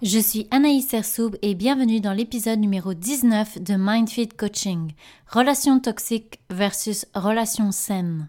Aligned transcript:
Je 0.00 0.20
suis 0.20 0.46
Anaïs 0.52 0.86
Sersoub 0.86 1.34
et 1.42 1.56
bienvenue 1.56 2.00
dans 2.00 2.12
l'épisode 2.12 2.60
numéro 2.60 2.94
19 2.94 3.60
de 3.60 3.74
MindFit 3.74 4.28
Coaching. 4.28 4.92
Relations 5.26 5.80
toxiques 5.80 6.38
versus 6.50 7.04
relations 7.16 7.72
saines. 7.72 8.28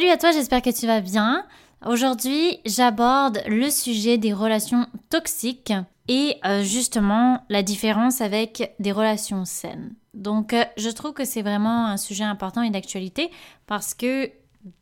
Salut 0.00 0.12
à 0.12 0.16
toi, 0.16 0.32
j'espère 0.32 0.62
que 0.62 0.70
tu 0.70 0.86
vas 0.86 1.02
bien. 1.02 1.44
Aujourd'hui, 1.86 2.58
j'aborde 2.64 3.42
le 3.46 3.68
sujet 3.68 4.16
des 4.16 4.32
relations 4.32 4.86
toxiques 5.10 5.74
et 6.08 6.36
euh, 6.46 6.62
justement 6.62 7.44
la 7.50 7.62
différence 7.62 8.22
avec 8.22 8.74
des 8.78 8.92
relations 8.92 9.44
saines. 9.44 9.94
Donc, 10.14 10.54
euh, 10.54 10.64
je 10.78 10.88
trouve 10.88 11.12
que 11.12 11.26
c'est 11.26 11.42
vraiment 11.42 11.84
un 11.84 11.98
sujet 11.98 12.24
important 12.24 12.62
et 12.62 12.70
d'actualité 12.70 13.30
parce 13.66 13.92
que 13.92 14.30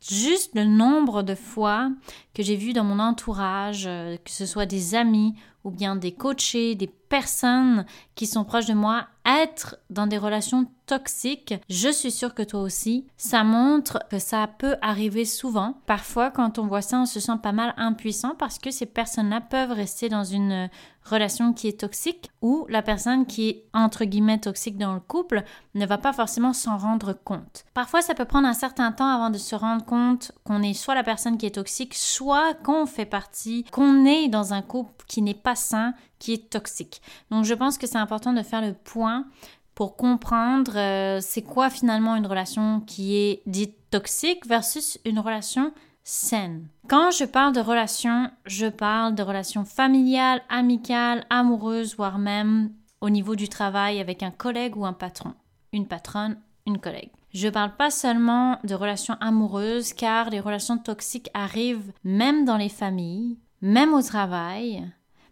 juste 0.09 0.53
le 0.55 0.63
nombre 0.63 1.25
de 1.25 1.35
fois 1.35 1.91
que 2.33 2.45
j'ai 2.45 2.55
vu 2.55 2.73
dans 2.73 2.85
mon 2.85 3.01
entourage, 3.01 3.87
euh, 3.89 4.19
que 4.19 4.31
ce 4.31 4.47
soit 4.47 4.67
des 4.67 4.95
amis 4.95 5.35
ou 5.65 5.71
bien 5.71 5.97
des 5.97 6.13
coachés, 6.13 6.75
des 6.75 6.87
personnes 6.87 7.85
qui 8.15 8.27
sont 8.27 8.45
proches 8.45 8.67
de 8.67 8.75
moi 8.75 9.07
être 9.29 9.77
dans 9.91 10.07
des 10.07 10.19
relations 10.19 10.67
toxiques, 10.87 11.55
je 11.69 11.91
suis 11.91 12.11
sûre 12.11 12.35
que 12.35 12.43
toi 12.43 12.61
aussi, 12.61 13.07
ça 13.19 13.45
montre 13.45 13.99
que 14.11 14.19
ça 14.19 14.49
peut 14.59 14.77
arriver 14.81 15.27
souvent. 15.27 15.75
Parfois, 15.87 16.31
quand 16.31 16.59
on 16.59 16.67
voit 16.67 16.81
ça, 16.81 17.01
on 17.01 17.07
se 17.07 17.21
sent 17.21 17.39
pas 17.43 17.53
mal 17.53 17.75
impuissant 17.77 18.35
parce 18.39 18.59
que 18.59 18.71
ces 18.71 18.87
personnes-là 18.87 19.43
peuvent 19.43 19.73
rester 19.73 20.09
dans 20.09 20.25
une 20.25 20.71
relation 21.05 21.53
qui 21.53 21.69
est 21.69 21.81
toxique 21.81 22.31
ou 22.43 22.67
la 22.69 22.83
personne 22.83 23.27
qui 23.27 23.49
est 23.49 23.65
entre 23.73 24.05
guillemets 24.05 24.39
toxique 24.39 24.77
dans 24.77 24.95
le 24.95 25.01
couple 25.01 25.43
ne 25.75 25.87
va 25.87 25.99
pas 25.99 26.13
forcément 26.13 26.53
s'en 26.53 26.77
rendre 26.77 27.13
compte. 27.13 27.65
Parfois, 27.75 28.03
ça 28.03 28.15
peut 28.15 28.25
prendre 28.25 28.49
un 28.49 28.55
certain 28.55 28.93
temps 28.93 29.09
avant 29.09 29.31
de 29.31 29.39
se 29.39 29.55
rendre 29.55 29.85
compte 29.85 30.33
qu'on 30.45 30.63
est 30.63 30.75
soit 30.75 30.95
la 30.95 31.05
personne 31.05 31.39
qui 31.39 31.47
est 31.47 31.55
toxique, 31.55 31.95
soit 31.95 32.55
qu'on 32.63 32.87
fait 32.87 33.07
partie, 33.07 33.65
qu'on 33.73 34.05
est 34.05 34.29
dans 34.29 34.53
un 34.53 34.63
couple 34.63 35.05
qui 35.07 35.23
n'est 35.23 35.35
pas 35.35 35.48
sain, 35.55 35.95
qui 36.19 36.33
est 36.33 36.51
toxique. 36.51 37.01
Donc 37.31 37.45
je 37.45 37.55
pense 37.55 37.79
que 37.79 37.87
c'est 37.87 37.99
important 37.99 38.33
de 38.33 38.43
faire 38.43 38.63
le 38.63 38.73
point 38.73 39.27
pour 39.75 39.97
comprendre 39.97 40.73
euh, 40.77 41.21
c'est 41.21 41.43
quoi 41.43 41.71
finalement 41.71 42.17
une 42.17 42.27
relation 42.27 42.81
qui 42.81 43.17
est 43.17 43.43
dite 43.47 43.77
toxique 43.91 44.47
versus 44.47 44.99
une 45.05 45.21
relation 45.21 45.73
saine. 46.03 46.67
Quand 46.89 47.11
je 47.11 47.25
parle 47.25 47.53
de 47.53 47.61
relation, 47.61 48.31
je 48.47 48.67
parle 48.67 49.15
de 49.15 49.23
relations 49.23 49.65
familiales, 49.65 50.43
amicales, 50.49 51.25
amoureuses, 51.31 51.97
voire 51.97 52.19
même 52.19 52.73
au 53.01 53.11
niveau 53.11 53.37
du 53.37 53.49
travail 53.49 54.01
avec 54.01 54.23
un 54.23 54.31
collègue 54.31 54.77
ou 54.77 54.85
un 54.85 54.93
patron, 54.93 55.35
une 55.73 55.87
patronne, 55.87 56.39
une 56.67 56.79
collègue. 56.79 57.11
Je 57.33 57.49
parle 57.49 57.77
pas 57.77 57.91
seulement 57.91 58.59
de 58.65 58.75
relations 58.75 59.17
amoureuses 59.21 59.93
car 59.93 60.31
les 60.31 60.41
relations 60.41 60.79
toxiques 60.79 61.31
arrivent 61.35 61.93
même 62.05 62.45
dans 62.45 62.57
les 62.57 62.69
familles, 62.69 63.39
même 63.61 63.93
au 63.93 64.03
travail, 64.03 64.91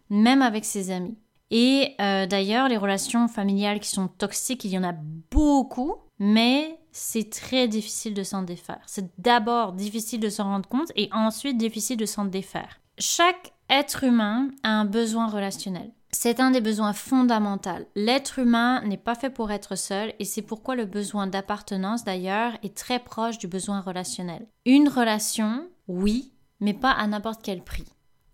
même 0.09 0.41
avec 0.41 0.65
ses 0.65 0.91
amis. 0.91 1.17
Et 1.49 1.95
euh, 2.01 2.25
d'ailleurs, 2.25 2.67
les 2.67 2.77
relations 2.77 3.27
familiales 3.27 3.79
qui 3.79 3.89
sont 3.89 4.07
toxiques, 4.07 4.65
il 4.65 4.71
y 4.71 4.77
en 4.77 4.83
a 4.83 4.95
beaucoup, 5.31 5.95
mais 6.19 6.77
c'est 6.91 7.29
très 7.29 7.67
difficile 7.67 8.13
de 8.13 8.23
s'en 8.23 8.41
défaire. 8.41 8.81
C'est 8.85 9.09
d'abord 9.19 9.73
difficile 9.73 10.19
de 10.19 10.29
s'en 10.29 10.45
rendre 10.45 10.67
compte 10.67 10.91
et 10.95 11.09
ensuite 11.11 11.57
difficile 11.57 11.97
de 11.97 12.05
s'en 12.05 12.25
défaire. 12.25 12.79
Chaque 12.97 13.53
être 13.69 14.03
humain 14.03 14.49
a 14.63 14.69
un 14.69 14.85
besoin 14.85 15.27
relationnel. 15.27 15.91
C'est 16.11 16.39
un 16.39 16.51
des 16.51 16.61
besoins 16.61 16.93
fondamentaux. 16.93 17.85
L'être 17.95 18.39
humain 18.39 18.81
n'est 18.85 18.97
pas 18.97 19.15
fait 19.15 19.29
pour 19.29 19.51
être 19.51 19.75
seul 19.75 20.13
et 20.19 20.25
c'est 20.25 20.41
pourquoi 20.41 20.75
le 20.75 20.85
besoin 20.85 21.27
d'appartenance 21.27 22.03
d'ailleurs 22.03 22.53
est 22.63 22.75
très 22.75 22.99
proche 22.99 23.37
du 23.37 23.47
besoin 23.47 23.81
relationnel. 23.81 24.47
Une 24.65 24.87
relation, 24.87 25.67
oui, 25.87 26.31
mais 26.59 26.73
pas 26.73 26.91
à 26.91 27.05
n'importe 27.07 27.41
quel 27.43 27.61
prix. 27.61 27.85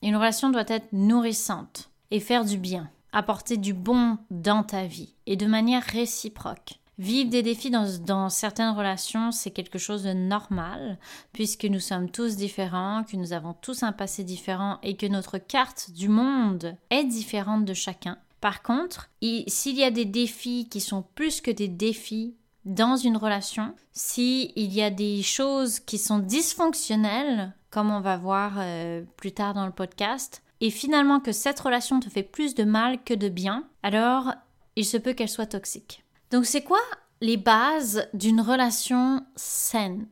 Une 0.03 0.17
relation 0.17 0.49
doit 0.49 0.65
être 0.67 0.91
nourrissante 0.91 1.89
et 2.11 2.19
faire 2.19 2.43
du 2.43 2.57
bien, 2.57 2.89
apporter 3.13 3.55
du 3.55 3.73
bon 3.73 4.17
dans 4.31 4.61
ta 4.61 4.85
vie 4.85 5.15
et 5.25 5.37
de 5.37 5.45
manière 5.45 5.81
réciproque. 5.81 6.81
Vivre 6.97 7.29
des 7.29 7.41
défis 7.41 7.71
dans, 7.71 8.29
certaines 8.29 8.75
relations, 8.75 9.31
c'est 9.31 9.51
quelque 9.51 9.79
chose 9.79 10.03
de 10.03 10.11
normal, 10.11 10.99
puisque 11.31 11.63
nous 11.63 11.79
sommes 11.79 12.11
tous 12.11 12.35
différents, 12.35 13.05
que 13.05 13.15
nous 13.15 13.31
avons 13.31 13.53
tous 13.53 13.81
un 13.81 13.93
passé 13.93 14.25
différent 14.25 14.77
et 14.83 14.97
que 14.97 15.05
notre 15.05 15.37
carte 15.37 15.89
du 15.91 16.09
monde 16.09 16.75
est 16.89 17.05
différente 17.05 17.63
de 17.63 17.73
chacun. 17.73 18.17
Par 18.41 18.61
contre, 18.61 19.09
s'il 19.21 19.77
y 19.77 19.85
a 19.85 19.89
des 19.89 20.05
défis 20.05 20.67
qui 20.69 20.81
sont 20.81 21.05
plus 21.15 21.39
que 21.39 21.49
des 21.49 21.69
défis 21.69 22.35
dans 22.65 22.97
une 22.97 23.15
relation, 23.15 23.73
s'il 23.93 24.51
y 24.57 24.83
a 24.83 24.89
des 24.89 25.23
choses 25.23 25.79
qui 25.79 25.97
sont 25.97 26.19
dysfonctionnelles, 26.19 27.53
comme 27.73 27.89
on 27.89 28.01
va 28.01 28.17
voir 28.17 28.53
euh, 28.57 29.01
plus 29.17 29.31
tard 29.31 29.55
dans 29.55 29.65
le 29.65 29.71
podcast, 29.71 30.43
et 30.61 30.69
finalement 30.69 31.19
que 31.19 31.31
cette 31.31 31.59
relation 31.59 31.99
te 31.99 32.07
fait 32.07 32.21
plus 32.21 32.53
de 32.53 32.63
mal 32.63 33.03
que 33.03 33.15
de 33.15 33.29
bien, 33.29 33.67
alors 33.81 34.31
il 34.75 34.85
se 34.85 34.97
peut 34.97 35.13
qu'elle 35.13 35.27
soit 35.27 35.47
toxique. 35.47 36.03
Donc 36.29 36.45
c'est 36.45 36.63
quoi 36.63 36.81
les 37.19 37.37
bases 37.37 38.07
d'une 38.13 38.41
relation 38.41 39.25
saine? 39.35 40.05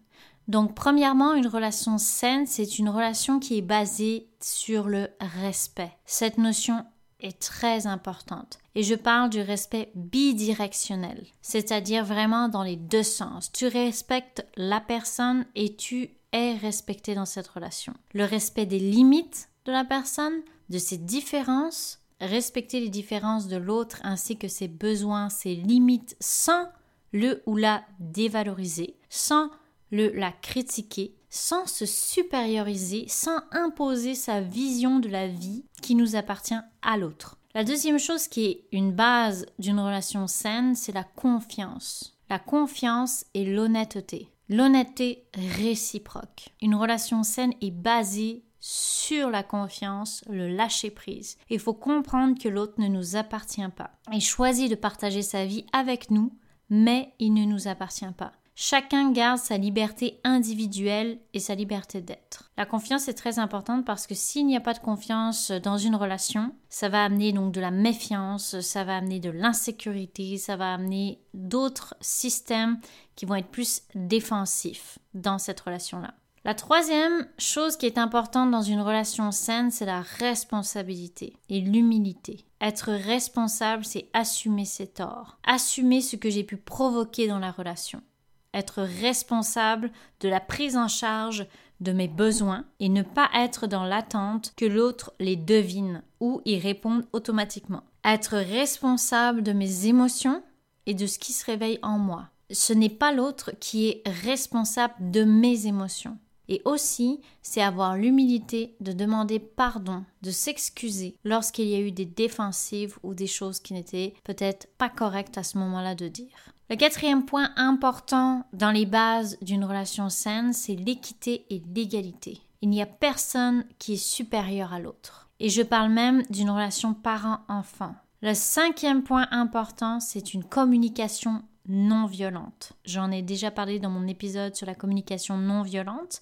Donc, 0.47 0.73
premièrement, 0.73 1.35
une 1.35 1.47
relation 1.47 1.97
saine, 1.99 2.47
c'est 2.47 2.79
une 2.79 2.89
relation 2.89 3.39
qui 3.39 3.59
est 3.59 3.61
basée 3.61 4.27
sur 4.41 4.87
le 4.87 5.09
respect. 5.19 5.91
Cette 6.05 6.39
notion 6.39 6.83
est 7.19 7.39
très 7.39 7.85
importante. 7.85 8.57
Et 8.73 8.83
je 8.83 8.95
parle 8.95 9.29
du 9.29 9.39
respect 9.39 9.91
bidirectionnel, 9.95 11.25
c'est-à-dire 11.41 12.03
vraiment 12.03 12.49
dans 12.49 12.63
les 12.63 12.75
deux 12.75 13.03
sens. 13.03 13.51
Tu 13.51 13.67
respectes 13.67 14.45
la 14.57 14.81
personne 14.81 15.45
et 15.55 15.75
tu 15.75 16.09
est 16.31 16.55
respecté 16.55 17.15
dans 17.15 17.25
cette 17.25 17.47
relation. 17.47 17.93
Le 18.13 18.25
respect 18.25 18.65
des 18.65 18.79
limites 18.79 19.49
de 19.65 19.71
la 19.71 19.83
personne, 19.83 20.41
de 20.69 20.77
ses 20.77 20.97
différences, 20.97 21.99
respecter 22.19 22.79
les 22.79 22.89
différences 22.89 23.47
de 23.47 23.57
l'autre 23.57 23.99
ainsi 24.03 24.37
que 24.37 24.47
ses 24.47 24.67
besoins, 24.67 25.29
ses 25.29 25.55
limites 25.55 26.15
sans 26.19 26.67
le 27.11 27.43
ou 27.45 27.57
la 27.57 27.83
dévaloriser, 27.99 28.95
sans 29.09 29.49
le 29.91 30.09
la 30.09 30.31
critiquer, 30.31 31.15
sans 31.29 31.65
se 31.65 31.85
supérioriser, 31.85 33.05
sans 33.07 33.39
imposer 33.51 34.15
sa 34.15 34.41
vision 34.41 34.99
de 34.99 35.09
la 35.09 35.27
vie 35.27 35.65
qui 35.81 35.95
nous 35.95 36.15
appartient 36.15 36.59
à 36.81 36.97
l'autre. 36.97 37.37
La 37.53 37.63
deuxième 37.65 37.99
chose 37.99 38.27
qui 38.27 38.45
est 38.45 38.63
une 38.71 38.93
base 38.93 39.45
d'une 39.59 39.79
relation 39.79 40.27
saine, 40.27 40.75
c'est 40.75 40.93
la 40.93 41.03
confiance. 41.03 42.17
La 42.29 42.39
confiance 42.39 43.25
et 43.33 43.43
l'honnêteté. 43.43 44.30
L'honnêteté 44.51 45.23
réciproque. 45.33 46.49
Une 46.61 46.75
relation 46.75 47.23
saine 47.23 47.53
est 47.61 47.71
basée 47.71 48.43
sur 48.59 49.29
la 49.29 49.43
confiance, 49.43 50.25
le 50.29 50.49
lâcher-prise. 50.49 51.37
Il 51.49 51.57
faut 51.57 51.73
comprendre 51.73 52.37
que 52.37 52.49
l'autre 52.49 52.73
ne 52.77 52.89
nous 52.89 53.15
appartient 53.15 53.69
pas. 53.77 53.91
Il 54.11 54.19
choisit 54.19 54.69
de 54.69 54.75
partager 54.75 55.21
sa 55.21 55.45
vie 55.45 55.65
avec 55.71 56.11
nous, 56.11 56.33
mais 56.69 57.13
il 57.19 57.33
ne 57.33 57.45
nous 57.45 57.69
appartient 57.69 58.11
pas. 58.17 58.33
Chacun 58.63 59.11
garde 59.11 59.39
sa 59.39 59.57
liberté 59.57 60.19
individuelle 60.23 61.17
et 61.33 61.39
sa 61.39 61.55
liberté 61.55 61.99
d'être. 61.99 62.51
La 62.57 62.67
confiance 62.67 63.07
est 63.07 63.15
très 63.15 63.39
importante 63.39 63.85
parce 63.85 64.05
que 64.05 64.13
s'il 64.13 64.45
n'y 64.45 64.55
a 64.55 64.61
pas 64.61 64.75
de 64.75 64.79
confiance 64.79 65.49
dans 65.49 65.79
une 65.79 65.95
relation, 65.95 66.53
ça 66.69 66.87
va 66.87 67.03
amener 67.03 67.33
donc 67.33 67.53
de 67.53 67.59
la 67.59 67.71
méfiance, 67.71 68.59
ça 68.59 68.83
va 68.83 68.97
amener 68.97 69.19
de 69.19 69.31
l'insécurité, 69.31 70.37
ça 70.37 70.57
va 70.57 70.75
amener 70.75 71.23
d'autres 71.33 71.95
systèmes 72.01 72.79
qui 73.15 73.25
vont 73.25 73.33
être 73.33 73.49
plus 73.49 73.81
défensifs 73.95 74.99
dans 75.15 75.39
cette 75.39 75.61
relation-là. 75.61 76.13
La 76.45 76.53
troisième 76.53 77.27
chose 77.39 77.77
qui 77.77 77.87
est 77.87 77.97
importante 77.97 78.51
dans 78.51 78.61
une 78.61 78.81
relation 78.81 79.31
saine, 79.31 79.71
c'est 79.71 79.87
la 79.87 80.01
responsabilité 80.01 81.35
et 81.49 81.61
l'humilité. 81.61 82.45
Être 82.61 82.91
responsable, 82.91 83.85
c'est 83.85 84.07
assumer 84.13 84.65
ses 84.65 84.85
torts, 84.85 85.39
assumer 85.47 86.01
ce 86.01 86.15
que 86.15 86.29
j'ai 86.29 86.43
pu 86.43 86.57
provoquer 86.57 87.27
dans 87.27 87.39
la 87.39 87.49
relation 87.49 88.03
être 88.53 88.81
responsable 88.81 89.91
de 90.19 90.29
la 90.29 90.39
prise 90.39 90.77
en 90.77 90.87
charge 90.87 91.47
de 91.79 91.91
mes 91.91 92.07
besoins 92.07 92.65
et 92.79 92.89
ne 92.89 93.01
pas 93.01 93.29
être 93.35 93.67
dans 93.67 93.85
l'attente 93.85 94.53
que 94.55 94.65
l'autre 94.65 95.13
les 95.19 95.35
devine 95.35 96.03
ou 96.19 96.41
y 96.45 96.59
réponde 96.59 97.05
automatiquement. 97.11 97.83
Être 98.05 98.37
responsable 98.37 99.43
de 99.43 99.51
mes 99.51 99.87
émotions 99.87 100.43
et 100.85 100.93
de 100.93 101.07
ce 101.07 101.19
qui 101.19 101.33
se 101.33 101.45
réveille 101.45 101.79
en 101.81 101.97
moi. 101.97 102.29
Ce 102.51 102.73
n'est 102.73 102.89
pas 102.89 103.11
l'autre 103.11 103.51
qui 103.59 103.87
est 103.87 104.03
responsable 104.23 104.93
de 104.99 105.23
mes 105.23 105.67
émotions. 105.67 106.17
Et 106.47 106.61
aussi, 106.65 107.21
c'est 107.41 107.61
avoir 107.61 107.95
l'humilité 107.95 108.75
de 108.81 108.91
demander 108.91 109.39
pardon, 109.39 110.03
de 110.21 110.31
s'excuser 110.31 111.15
lorsqu'il 111.23 111.67
y 111.67 111.75
a 111.75 111.79
eu 111.79 111.93
des 111.93 112.05
défensives 112.05 112.97
ou 113.03 113.13
des 113.13 113.27
choses 113.27 113.61
qui 113.61 113.73
n'étaient 113.73 114.15
peut-être 114.25 114.67
pas 114.77 114.89
correctes 114.89 115.37
à 115.37 115.43
ce 115.43 115.57
moment-là 115.59 115.95
de 115.95 116.09
dire. 116.09 116.50
Le 116.71 116.77
quatrième 116.77 117.25
point 117.25 117.51
important 117.57 118.45
dans 118.53 118.71
les 118.71 118.85
bases 118.85 119.37
d'une 119.41 119.65
relation 119.65 120.07
saine, 120.07 120.53
c'est 120.53 120.77
l'équité 120.77 121.45
et 121.49 121.61
l'égalité. 121.75 122.39
Il 122.61 122.69
n'y 122.69 122.81
a 122.81 122.85
personne 122.85 123.65
qui 123.77 123.95
est 123.95 123.97
supérieur 123.97 124.71
à 124.71 124.79
l'autre. 124.79 125.27
Et 125.41 125.49
je 125.49 125.63
parle 125.63 125.91
même 125.91 126.23
d'une 126.29 126.49
relation 126.49 126.93
parent-enfant. 126.93 127.93
Le 128.21 128.33
cinquième 128.33 129.03
point 129.03 129.27
important, 129.31 129.99
c'est 129.99 130.33
une 130.33 130.45
communication 130.45 131.43
non 131.67 132.05
violente. 132.05 132.71
J'en 132.85 133.11
ai 133.11 133.21
déjà 133.21 133.51
parlé 133.51 133.79
dans 133.79 133.89
mon 133.89 134.07
épisode 134.07 134.55
sur 134.55 134.65
la 134.65 134.73
communication 134.73 135.35
non 135.35 135.63
violente. 135.63 136.21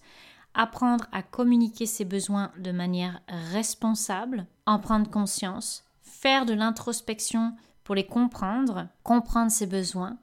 Apprendre 0.55 1.05
à 1.11 1.21
communiquer 1.21 1.85
ses 1.85 2.05
besoins 2.05 2.49
de 2.57 2.71
manière 2.71 3.21
responsable, 3.51 4.47
en 4.65 4.79
prendre 4.79 5.11
conscience, 5.11 5.83
faire 6.01 6.47
de 6.47 6.53
l'introspection 6.53 7.53
pour 7.83 7.93
les 7.93 8.07
comprendre, 8.07 8.87
comprendre 9.03 9.51
ses 9.51 9.67
besoins 9.67 10.17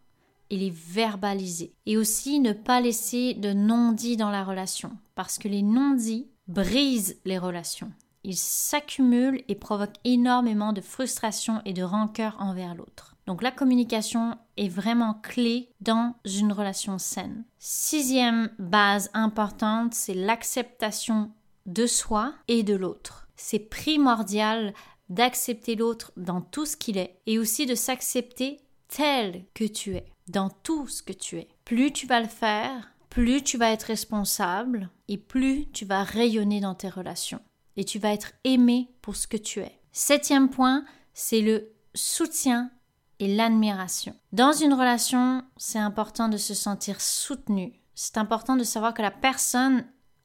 et 0.51 0.57
les 0.57 0.71
verbaliser. 0.71 1.73
Et 1.87 1.97
aussi 1.97 2.41
ne 2.41 2.53
pas 2.53 2.81
laisser 2.81 3.35
de 3.35 3.53
non-dits 3.53 4.17
dans 4.17 4.31
la 4.31 4.45
relation, 4.45 4.93
parce 5.15 5.39
que 5.39 5.49
les 5.49 5.63
non-dits 5.63 6.29
brisent 6.49 7.19
les 7.25 7.39
relations. 7.39 7.93
Ils 8.25 8.37
s'accumulent 8.37 9.43
et 9.49 9.55
provoquent 9.55 10.01
énormément 10.05 10.73
de 10.73 10.81
frustration 10.81 11.63
et 11.65 11.73
de 11.73 11.83
rancœur 11.83 12.37
envers 12.41 12.75
l'autre. 12.75 13.15
Donc 13.27 13.43
la 13.43 13.51
communication 13.51 14.37
est 14.57 14.69
vraiment 14.69 15.15
clé 15.15 15.71
dans 15.81 16.15
une 16.25 16.53
relation 16.53 16.99
saine. 16.99 17.45
Sixième 17.59 18.51
base 18.59 19.11
importante, 19.15 19.95
c'est 19.95 20.15
l'acceptation 20.15 21.31
de 21.67 21.87
soi 21.87 22.35
et 22.49 22.63
de 22.63 22.75
l'autre. 22.75 23.29
C'est 23.37 23.59
primordial 23.59 24.73
d'accepter 25.09 25.77
l'autre 25.77 26.13
dans 26.17 26.41
tout 26.41 26.67
ce 26.67 26.77
qu'il 26.77 26.99
est 26.99 27.19
et 27.27 27.39
aussi 27.39 27.67
de 27.67 27.75
s'accepter 27.75 28.61
tel 28.89 29.45
que 29.55 29.65
tu 29.65 29.97
es, 29.97 30.07
dans 30.29 30.51
tout 30.51 30.89
ce 30.89 31.03
que 31.03 31.13
tu 31.13 31.39
es. 31.39 31.49
Plus 31.65 31.93
tu 31.93 32.07
vas 32.07 32.21
le 32.21 32.29
faire, 32.29 32.93
plus 33.11 33.43
tu 33.43 33.59
vas 33.59 33.71
être 33.71 33.85
responsable 33.85 34.91
et 35.09 35.19
plus 35.19 35.71
tu 35.73 35.85
vas 35.85 36.03
rayonner 36.05 36.61
dans 36.61 36.75
tes 36.75 36.89
relations 36.89 37.41
et 37.77 37.85
tu 37.85 37.99
vas 37.99 38.13
être 38.13 38.33
aimé 38.45 38.89
pour 39.03 39.17
ce 39.17 39.27
que 39.27 39.37
tu 39.37 39.61
es. 39.61 39.81
Septième 39.93 40.51
point, 40.51 40.85
c'est 41.15 41.41
le 41.41 41.73
soutien 41.95 42.71
et 43.19 43.35
l'admiration. 43.35 44.15
Dans 44.33 44.53
une 44.53 44.75
relation, 44.75 45.43
c'est 45.57 45.79
important 45.79 46.29
de 46.29 46.37
se 46.37 46.55
sentir 46.55 47.01
soutenu. 47.01 47.81
C'est 47.95 48.19
important 48.19 48.57
de 48.57 48.65
savoir 48.65 48.93
que 48.93 49.03
la 49.03 49.11
personne 49.11 49.85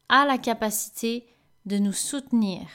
a 0.10 0.26
la 0.26 0.38
capacité 0.38 1.26
de 1.66 1.78
nous 1.78 1.94
soutenir 1.94 2.68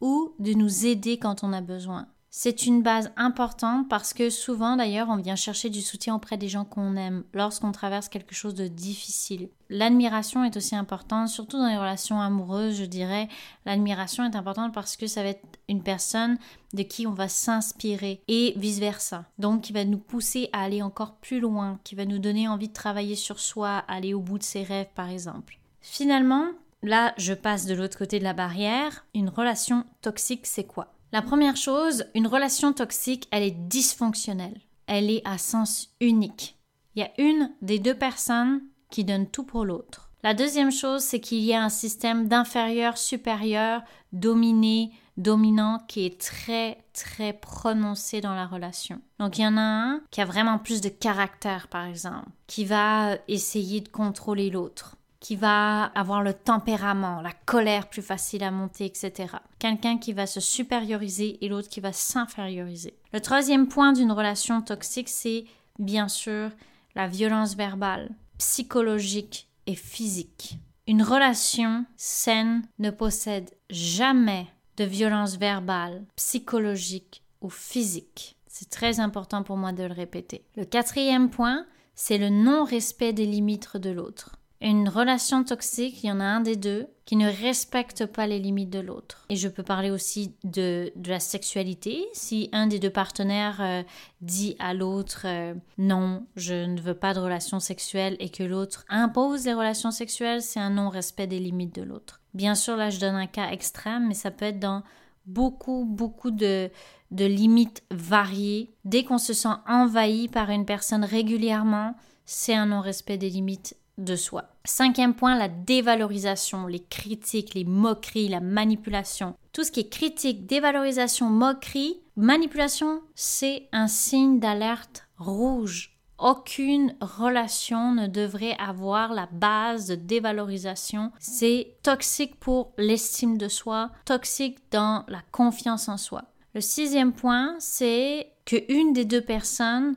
ou 0.00 0.34
de 0.38 0.54
nous 0.54 0.86
aider 0.86 1.18
quand 1.18 1.44
on 1.44 1.52
a 1.52 1.60
besoin. 1.60 2.08
C'est 2.32 2.64
une 2.64 2.80
base 2.80 3.10
importante 3.16 3.88
parce 3.88 4.14
que 4.14 4.30
souvent 4.30 4.76
d'ailleurs 4.76 5.08
on 5.10 5.16
vient 5.16 5.34
chercher 5.34 5.68
du 5.68 5.82
soutien 5.82 6.14
auprès 6.14 6.36
des 6.36 6.46
gens 6.46 6.64
qu'on 6.64 6.94
aime 6.94 7.24
lorsqu'on 7.34 7.72
traverse 7.72 8.08
quelque 8.08 8.36
chose 8.36 8.54
de 8.54 8.68
difficile. 8.68 9.48
L'admiration 9.68 10.44
est 10.44 10.56
aussi 10.56 10.76
importante, 10.76 11.28
surtout 11.28 11.58
dans 11.58 11.68
les 11.68 11.76
relations 11.76 12.20
amoureuses, 12.20 12.76
je 12.76 12.84
dirais. 12.84 13.26
L'admiration 13.66 14.24
est 14.24 14.36
importante 14.36 14.72
parce 14.72 14.96
que 14.96 15.08
ça 15.08 15.24
va 15.24 15.30
être 15.30 15.44
une 15.68 15.82
personne 15.82 16.38
de 16.72 16.84
qui 16.84 17.04
on 17.08 17.14
va 17.14 17.26
s'inspirer 17.26 18.22
et 18.28 18.54
vice-versa. 18.56 19.24
Donc 19.40 19.62
qui 19.62 19.72
va 19.72 19.84
nous 19.84 19.98
pousser 19.98 20.50
à 20.52 20.62
aller 20.62 20.82
encore 20.82 21.16
plus 21.16 21.40
loin, 21.40 21.80
qui 21.82 21.96
va 21.96 22.04
nous 22.04 22.20
donner 22.20 22.46
envie 22.46 22.68
de 22.68 22.72
travailler 22.72 23.16
sur 23.16 23.40
soi, 23.40 23.78
aller 23.88 24.14
au 24.14 24.20
bout 24.20 24.38
de 24.38 24.44
ses 24.44 24.62
rêves 24.62 24.90
par 24.94 25.08
exemple. 25.08 25.58
Finalement, 25.80 26.46
là 26.84 27.12
je 27.16 27.34
passe 27.34 27.66
de 27.66 27.74
l'autre 27.74 27.98
côté 27.98 28.20
de 28.20 28.24
la 28.24 28.34
barrière. 28.34 29.04
Une 29.16 29.30
relation 29.30 29.84
toxique 30.00 30.46
c'est 30.46 30.62
quoi? 30.62 30.94
La 31.12 31.22
première 31.22 31.56
chose, 31.56 32.04
une 32.14 32.28
relation 32.28 32.72
toxique, 32.72 33.26
elle 33.32 33.42
est 33.42 33.50
dysfonctionnelle. 33.50 34.60
Elle 34.86 35.10
est 35.10 35.22
à 35.24 35.38
sens 35.38 35.94
unique. 36.00 36.56
Il 36.94 37.00
y 37.00 37.04
a 37.04 37.10
une 37.18 37.52
des 37.62 37.78
deux 37.78 37.94
personnes 37.94 38.62
qui 38.90 39.04
donne 39.04 39.26
tout 39.26 39.44
pour 39.44 39.64
l'autre. 39.64 40.10
La 40.22 40.34
deuxième 40.34 40.70
chose, 40.70 41.02
c'est 41.02 41.20
qu'il 41.20 41.40
y 41.40 41.54
a 41.54 41.62
un 41.62 41.68
système 41.68 42.28
d'inférieur-supérieur, 42.28 43.82
dominé, 44.12 44.92
dominant 45.16 45.80
qui 45.88 46.06
est 46.06 46.20
très 46.20 46.78
très 46.92 47.32
prononcé 47.32 48.20
dans 48.20 48.34
la 48.34 48.46
relation. 48.46 49.00
Donc 49.18 49.38
il 49.38 49.42
y 49.42 49.46
en 49.46 49.56
a 49.56 49.60
un 49.60 50.00
qui 50.10 50.20
a 50.20 50.24
vraiment 50.24 50.58
plus 50.58 50.80
de 50.80 50.88
caractère 50.88 51.68
par 51.68 51.86
exemple, 51.86 52.28
qui 52.46 52.64
va 52.64 53.16
essayer 53.28 53.80
de 53.80 53.88
contrôler 53.88 54.50
l'autre 54.50 54.96
qui 55.20 55.36
va 55.36 55.84
avoir 55.84 56.22
le 56.22 56.32
tempérament, 56.32 57.20
la 57.20 57.32
colère 57.44 57.88
plus 57.88 58.02
facile 58.02 58.42
à 58.42 58.50
monter, 58.50 58.86
etc. 58.86 59.34
Quelqu'un 59.58 59.98
qui 59.98 60.14
va 60.14 60.26
se 60.26 60.40
supérioriser 60.40 61.44
et 61.44 61.48
l'autre 61.48 61.68
qui 61.68 61.80
va 61.80 61.92
s'inférioriser. 61.92 62.98
Le 63.12 63.20
troisième 63.20 63.68
point 63.68 63.92
d'une 63.92 64.12
relation 64.12 64.62
toxique, 64.62 65.10
c'est 65.10 65.44
bien 65.78 66.08
sûr 66.08 66.50
la 66.94 67.06
violence 67.06 67.54
verbale, 67.54 68.10
psychologique 68.38 69.48
et 69.66 69.74
physique. 69.74 70.58
Une 70.86 71.02
relation 71.02 71.84
saine 71.96 72.62
ne 72.78 72.90
possède 72.90 73.50
jamais 73.68 74.46
de 74.78 74.84
violence 74.84 75.36
verbale, 75.36 76.04
psychologique 76.16 77.22
ou 77.42 77.50
physique. 77.50 78.36
C'est 78.46 78.70
très 78.70 78.98
important 78.98 79.42
pour 79.42 79.56
moi 79.56 79.72
de 79.72 79.84
le 79.84 79.92
répéter. 79.92 80.44
Le 80.56 80.64
quatrième 80.64 81.30
point, 81.30 81.66
c'est 81.94 82.18
le 82.18 82.30
non-respect 82.30 83.12
des 83.12 83.26
limites 83.26 83.76
de 83.76 83.90
l'autre. 83.90 84.39
Une 84.62 84.90
relation 84.90 85.42
toxique, 85.42 86.04
il 86.04 86.08
y 86.08 86.12
en 86.12 86.20
a 86.20 86.24
un 86.24 86.40
des 86.40 86.56
deux 86.56 86.86
qui 87.06 87.16
ne 87.16 87.30
respecte 87.30 88.04
pas 88.04 88.26
les 88.26 88.38
limites 88.38 88.68
de 88.68 88.78
l'autre. 88.78 89.24
Et 89.30 89.36
je 89.36 89.48
peux 89.48 89.62
parler 89.62 89.90
aussi 89.90 90.34
de, 90.44 90.92
la 91.06 91.18
sexualité. 91.18 92.06
Si 92.12 92.50
un 92.52 92.66
des 92.66 92.78
deux 92.78 92.90
partenaires 92.90 93.60
euh, 93.62 93.82
dit 94.20 94.56
à 94.58 94.74
l'autre 94.74 95.22
euh, 95.24 95.54
non, 95.78 96.26
je 96.36 96.66
ne 96.66 96.78
veux 96.78 96.94
pas 96.94 97.14
de 97.14 97.20
relation 97.20 97.58
sexuelle 97.58 98.16
et 98.20 98.28
que 98.28 98.42
l'autre 98.42 98.84
impose 98.90 99.44
des 99.44 99.54
relations 99.54 99.90
sexuelles, 99.90 100.42
c'est 100.42 100.60
un 100.60 100.70
non-respect 100.70 101.26
des 101.26 101.38
limites 101.38 101.74
de 101.74 101.82
l'autre. 101.82 102.20
Bien 102.34 102.54
sûr, 102.54 102.76
là, 102.76 102.90
je 102.90 103.00
donne 103.00 103.16
un 103.16 103.26
cas 103.26 103.50
extrême, 103.50 104.08
mais 104.08 104.14
ça 104.14 104.30
peut 104.30 104.44
être 104.44 104.60
dans 104.60 104.82
beaucoup, 105.24 105.86
beaucoup 105.86 106.30
de 106.30 106.70
limites 107.10 107.82
variées. 107.90 108.74
Dès 108.84 109.04
qu'on 109.04 109.18
se 109.18 109.32
sent 109.32 109.48
envahi 109.66 110.28
par 110.28 110.50
une 110.50 110.66
personne 110.66 111.04
régulièrement, 111.04 111.94
c'est 112.26 112.54
un 112.54 112.66
non-respect 112.66 113.18
des 113.18 113.30
limites 113.30 113.74
de 113.98 114.16
soi. 114.16 114.44
Cinquième 114.64 115.14
point, 115.14 115.36
la 115.36 115.48
dévalorisation, 115.48 116.66
les 116.66 116.80
critiques, 116.80 117.54
les 117.54 117.64
moqueries, 117.64 118.28
la 118.28 118.40
manipulation. 118.40 119.34
Tout 119.52 119.64
ce 119.64 119.72
qui 119.72 119.80
est 119.80 119.88
critique, 119.88 120.46
dévalorisation, 120.46 121.28
moquerie, 121.28 122.00
manipulation, 122.16 123.02
c'est 123.14 123.68
un 123.72 123.88
signe 123.88 124.40
d'alerte 124.40 125.06
rouge. 125.18 125.96
Aucune 126.18 126.94
relation 127.00 127.94
ne 127.94 128.06
devrait 128.06 128.56
avoir 128.58 129.14
la 129.14 129.26
base 129.32 129.86
de 129.86 129.94
dévalorisation. 129.94 131.12
C'est 131.18 131.78
toxique 131.82 132.38
pour 132.38 132.72
l'estime 132.76 133.38
de 133.38 133.48
soi, 133.48 133.90
toxique 134.04 134.58
dans 134.70 135.04
la 135.08 135.22
confiance 135.32 135.88
en 135.88 135.96
soi. 135.96 136.24
Le 136.54 136.60
sixième 136.60 137.12
point, 137.12 137.54
c'est 137.58 138.32
que 138.44 138.56
une 138.70 138.92
des 138.92 139.06
deux 139.06 139.22
personnes 139.22 139.96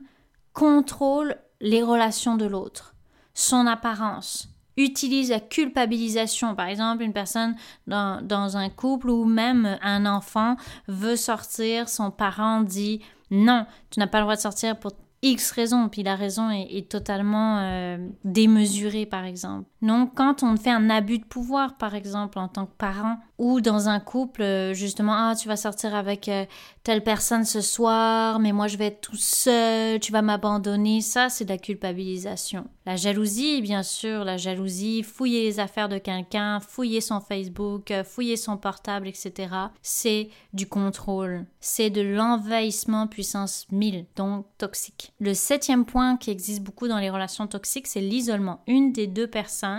contrôle 0.54 1.36
les 1.60 1.82
relations 1.82 2.36
de 2.36 2.46
l'autre 2.46 2.93
son 3.34 3.66
apparence, 3.66 4.48
utilise 4.76 5.30
la 5.30 5.40
culpabilisation. 5.40 6.54
Par 6.54 6.66
exemple, 6.66 7.02
une 7.02 7.12
personne 7.12 7.54
dans, 7.86 8.24
dans, 8.26 8.56
un 8.56 8.68
couple 8.70 9.10
ou 9.10 9.24
même 9.24 9.78
un 9.82 10.06
enfant 10.06 10.56
veut 10.88 11.16
sortir, 11.16 11.88
son 11.88 12.10
parent 12.10 12.62
dit 12.62 13.00
non, 13.30 13.66
tu 13.90 14.00
n'as 14.00 14.06
pas 14.06 14.18
le 14.18 14.24
droit 14.24 14.36
de 14.36 14.40
sortir 14.40 14.78
pour 14.78 14.92
X 15.22 15.52
raisons, 15.52 15.88
puis 15.88 16.02
la 16.02 16.16
raison 16.16 16.50
est, 16.50 16.90
totalement 16.90 17.58
euh, 17.60 17.96
démesurée, 18.24 19.06
par 19.06 19.24
exemple. 19.24 19.66
Donc, 19.84 20.14
quand 20.14 20.42
on 20.42 20.56
fait 20.56 20.70
un 20.70 20.88
abus 20.88 21.18
de 21.18 21.24
pouvoir, 21.24 21.76
par 21.76 21.94
exemple, 21.94 22.38
en 22.38 22.48
tant 22.48 22.64
que 22.64 22.72
parent, 22.72 23.18
ou 23.38 23.60
dans 23.60 23.88
un 23.88 24.00
couple, 24.00 24.42
euh, 24.42 24.74
justement, 24.74 25.12
ah, 25.12 25.34
tu 25.36 25.48
vas 25.48 25.56
sortir 25.56 25.94
avec 25.94 26.28
euh, 26.28 26.46
telle 26.84 27.02
personne 27.02 27.44
ce 27.44 27.60
soir, 27.60 28.38
mais 28.38 28.52
moi 28.52 28.68
je 28.68 28.76
vais 28.76 28.86
être 28.86 29.00
tout 29.00 29.16
seul, 29.16 29.98
tu 29.98 30.12
vas 30.12 30.22
m'abandonner, 30.22 31.00
ça 31.00 31.28
c'est 31.28 31.44
de 31.44 31.50
la 31.50 31.58
culpabilisation. 31.58 32.66
La 32.86 32.96
jalousie, 32.96 33.60
bien 33.60 33.82
sûr, 33.82 34.24
la 34.24 34.36
jalousie, 34.36 35.02
fouiller 35.02 35.44
les 35.44 35.58
affaires 35.58 35.88
de 35.88 35.98
quelqu'un, 35.98 36.60
fouiller 36.60 37.00
son 37.00 37.20
Facebook, 37.20 37.90
euh, 37.90 38.04
fouiller 38.04 38.36
son 38.36 38.56
portable, 38.56 39.08
etc. 39.08 39.48
C'est 39.82 40.28
du 40.52 40.68
contrôle, 40.68 41.44
c'est 41.60 41.90
de 41.90 42.02
l'envahissement 42.02 43.08
puissance 43.08 43.66
1000, 43.72 44.06
donc 44.14 44.46
toxique. 44.58 45.12
Le 45.18 45.34
septième 45.34 45.84
point 45.84 46.16
qui 46.16 46.30
existe 46.30 46.62
beaucoup 46.62 46.86
dans 46.86 46.98
les 46.98 47.10
relations 47.10 47.48
toxiques, 47.48 47.88
c'est 47.88 48.00
l'isolement. 48.00 48.62
Une 48.68 48.92
des 48.92 49.08
deux 49.08 49.26
personnes 49.26 49.73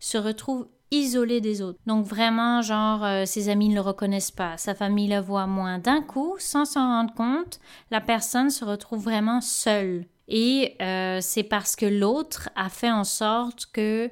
se 0.00 0.18
retrouve 0.18 0.68
isolé 0.90 1.40
des 1.40 1.62
autres. 1.62 1.78
Donc 1.86 2.06
vraiment, 2.06 2.62
genre, 2.62 3.04
euh, 3.04 3.24
ses 3.24 3.48
amis 3.48 3.68
ne 3.68 3.74
le 3.74 3.80
reconnaissent 3.80 4.30
pas, 4.30 4.56
sa 4.56 4.74
famille 4.74 5.08
le 5.08 5.20
voit 5.20 5.46
moins. 5.46 5.78
D'un 5.78 6.02
coup, 6.02 6.36
sans 6.38 6.64
s'en 6.64 6.86
rendre 6.86 7.14
compte, 7.14 7.60
la 7.90 8.00
personne 8.00 8.50
se 8.50 8.64
retrouve 8.64 9.02
vraiment 9.02 9.40
seule. 9.40 10.06
Et 10.28 10.76
euh, 10.82 11.18
c'est 11.20 11.44
parce 11.44 11.76
que 11.76 11.86
l'autre 11.86 12.50
a 12.56 12.68
fait 12.68 12.90
en 12.90 13.04
sorte 13.04 13.66
que 13.72 14.10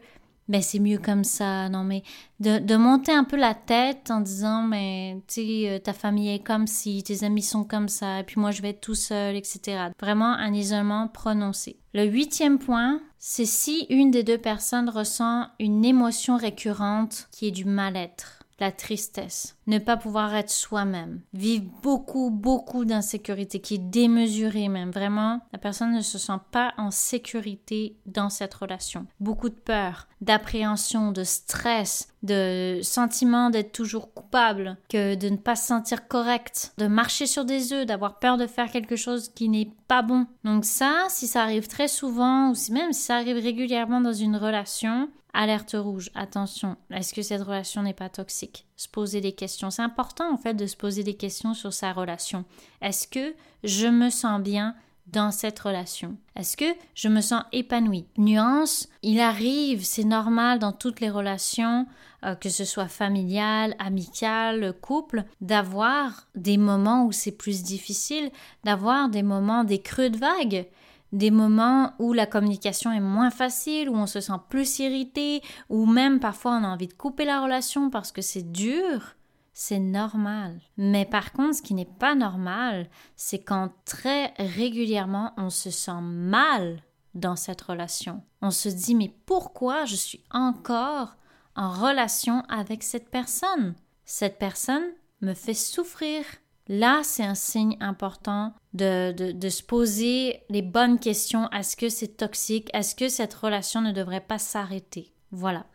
ben 0.48 0.62
c'est 0.62 0.78
mieux 0.78 0.98
comme 0.98 1.24
ça. 1.24 1.68
Non, 1.68 1.84
mais 1.84 2.02
de, 2.40 2.58
de, 2.58 2.76
monter 2.76 3.12
un 3.12 3.24
peu 3.24 3.36
la 3.36 3.54
tête 3.54 4.10
en 4.10 4.20
disant, 4.20 4.62
mais 4.62 5.16
tu 5.26 5.34
sais, 5.34 5.70
euh, 5.70 5.78
ta 5.78 5.92
famille 5.92 6.34
est 6.34 6.44
comme 6.44 6.66
si, 6.66 7.02
tes 7.02 7.24
amis 7.24 7.42
sont 7.42 7.64
comme 7.64 7.88
ça, 7.88 8.20
et 8.20 8.24
puis 8.24 8.40
moi 8.40 8.50
je 8.50 8.62
vais 8.62 8.70
être 8.70 8.80
tout 8.80 8.94
seul, 8.94 9.36
etc. 9.36 9.88
Vraiment 10.00 10.32
un 10.32 10.52
isolement 10.52 11.08
prononcé. 11.08 11.78
Le 11.94 12.04
huitième 12.04 12.58
point, 12.58 13.00
c'est 13.18 13.46
si 13.46 13.86
une 13.88 14.10
des 14.10 14.22
deux 14.22 14.38
personnes 14.38 14.90
ressent 14.90 15.46
une 15.58 15.84
émotion 15.84 16.36
récurrente 16.36 17.28
qui 17.32 17.46
est 17.46 17.52
du 17.52 17.64
mal-être 17.64 18.43
la 18.60 18.72
tristesse, 18.72 19.56
ne 19.66 19.78
pas 19.78 19.96
pouvoir 19.96 20.34
être 20.34 20.50
soi-même, 20.50 21.20
vivre 21.32 21.64
beaucoup, 21.82 22.30
beaucoup 22.30 22.84
d'insécurité 22.84 23.60
qui 23.60 23.74
est 23.74 23.78
démesurée 23.78 24.68
même. 24.68 24.90
Vraiment, 24.90 25.40
la 25.52 25.58
personne 25.58 25.94
ne 25.94 26.00
se 26.00 26.18
sent 26.18 26.38
pas 26.50 26.72
en 26.76 26.90
sécurité 26.90 27.96
dans 28.06 28.30
cette 28.30 28.54
relation. 28.54 29.06
Beaucoup 29.20 29.48
de 29.48 29.54
peur, 29.54 30.06
d'appréhension, 30.20 31.12
de 31.12 31.24
stress, 31.24 32.08
de 32.22 32.80
sentiment 32.82 33.50
d'être 33.50 33.72
toujours 33.72 34.14
coupable, 34.14 34.76
que 34.88 35.14
de 35.14 35.28
ne 35.28 35.36
pas 35.36 35.56
se 35.56 35.66
sentir 35.66 36.08
correct, 36.08 36.72
de 36.78 36.86
marcher 36.86 37.26
sur 37.26 37.44
des 37.44 37.72
œufs, 37.72 37.86
d'avoir 37.86 38.18
peur 38.18 38.36
de 38.36 38.46
faire 38.46 38.70
quelque 38.70 38.96
chose 38.96 39.30
qui 39.34 39.48
n'est 39.48 39.70
pas 39.88 40.02
bon. 40.02 40.26
Donc 40.44 40.64
ça, 40.64 41.06
si 41.08 41.26
ça 41.26 41.42
arrive 41.42 41.66
très 41.66 41.88
souvent, 41.88 42.50
ou 42.50 42.72
même 42.72 42.92
si 42.92 43.02
ça 43.02 43.16
arrive 43.16 43.36
régulièrement 43.36 44.00
dans 44.00 44.12
une 44.12 44.36
relation, 44.36 45.08
Alerte 45.36 45.74
rouge, 45.76 46.10
attention, 46.14 46.76
est-ce 46.92 47.12
que 47.12 47.22
cette 47.22 47.42
relation 47.42 47.82
n'est 47.82 47.92
pas 47.92 48.08
toxique? 48.08 48.66
Se 48.76 48.88
poser 48.88 49.20
des 49.20 49.32
questions. 49.32 49.70
C'est 49.70 49.82
important 49.82 50.32
en 50.32 50.36
fait 50.36 50.54
de 50.54 50.66
se 50.66 50.76
poser 50.76 51.02
des 51.02 51.14
questions 51.14 51.54
sur 51.54 51.72
sa 51.72 51.92
relation. 51.92 52.44
Est-ce 52.80 53.08
que 53.08 53.34
je 53.64 53.88
me 53.88 54.10
sens 54.10 54.40
bien 54.40 54.76
dans 55.08 55.32
cette 55.32 55.58
relation? 55.58 56.16
Est-ce 56.36 56.56
que 56.56 56.72
je 56.94 57.08
me 57.08 57.20
sens 57.20 57.42
épanouie? 57.50 58.06
Nuance, 58.16 58.88
il 59.02 59.18
arrive, 59.18 59.84
c'est 59.84 60.04
normal 60.04 60.60
dans 60.60 60.72
toutes 60.72 61.00
les 61.00 61.10
relations, 61.10 61.88
euh, 62.24 62.36
que 62.36 62.48
ce 62.48 62.64
soit 62.64 62.86
familiale, 62.86 63.74
amicale, 63.80 64.72
couple, 64.80 65.24
d'avoir 65.40 66.28
des 66.36 66.58
moments 66.58 67.06
où 67.06 67.12
c'est 67.12 67.36
plus 67.36 67.64
difficile, 67.64 68.30
d'avoir 68.62 69.08
des 69.08 69.24
moments, 69.24 69.64
des 69.64 69.82
creux 69.82 70.10
de 70.10 70.16
vague 70.16 70.68
des 71.12 71.30
moments 71.30 71.92
où 71.98 72.12
la 72.12 72.26
communication 72.26 72.90
est 72.92 73.00
moins 73.00 73.30
facile, 73.30 73.88
où 73.88 73.94
on 73.94 74.06
se 74.06 74.20
sent 74.20 74.32
plus 74.48 74.78
irrité, 74.80 75.42
ou 75.68 75.86
même 75.86 76.20
parfois 76.20 76.52
on 76.52 76.64
a 76.64 76.68
envie 76.68 76.88
de 76.88 76.92
couper 76.92 77.24
la 77.24 77.40
relation 77.40 77.90
parce 77.90 78.10
que 78.10 78.22
c'est 78.22 78.50
dur, 78.50 79.14
c'est 79.52 79.78
normal. 79.78 80.60
Mais 80.76 81.04
par 81.04 81.32
contre, 81.32 81.56
ce 81.56 81.62
qui 81.62 81.74
n'est 81.74 81.84
pas 81.84 82.16
normal, 82.16 82.88
c'est 83.16 83.42
quand 83.42 83.70
très 83.84 84.34
régulièrement 84.38 85.32
on 85.36 85.50
se 85.50 85.70
sent 85.70 86.00
mal 86.00 86.82
dans 87.14 87.36
cette 87.36 87.62
relation. 87.62 88.22
On 88.42 88.50
se 88.50 88.68
dit 88.68 88.94
mais 88.94 89.14
pourquoi 89.26 89.84
je 89.84 89.94
suis 89.94 90.24
encore 90.30 91.16
en 91.54 91.70
relation 91.70 92.42
avec 92.48 92.82
cette 92.82 93.10
personne? 93.10 93.74
Cette 94.04 94.38
personne 94.38 94.84
me 95.20 95.34
fait 95.34 95.54
souffrir. 95.54 96.24
Là, 96.68 97.02
c'est 97.04 97.24
un 97.24 97.34
signe 97.34 97.76
important 97.80 98.54
de, 98.72 99.12
de, 99.12 99.48
se 99.48 99.62
poser 99.62 100.40
les 100.48 100.62
bonnes 100.62 100.98
questions. 100.98 101.50
Est-ce 101.50 101.76
que 101.76 101.90
c'est 101.90 102.16
toxique? 102.16 102.70
Est-ce 102.72 102.94
que 102.94 103.08
cette 103.08 103.34
relation 103.34 103.82
ne 103.82 103.92
devrait 103.92 104.20
pas 104.22 104.38
s'arrêter? 104.38 105.12
Voilà. 105.30 105.66